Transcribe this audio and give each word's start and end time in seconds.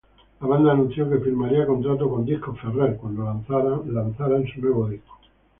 La 0.39 0.47
banda 0.47 0.71
anuncio 0.71 1.07
que 1.07 1.19
firmaría 1.19 1.67
contrato 1.67 2.09
con 2.09 2.25
Ferret 2.25 2.53
Records, 2.73 2.99
Cuando 2.99 3.85
lanzaran 3.91 4.47
su 4.47 4.59
nuevo 4.59 4.89
disco. 4.89 5.15